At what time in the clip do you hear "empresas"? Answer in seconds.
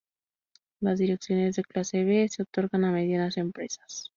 3.37-4.09